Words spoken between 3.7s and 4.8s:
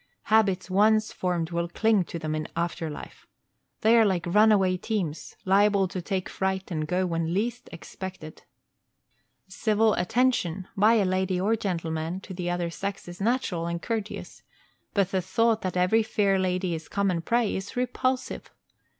They are like runaway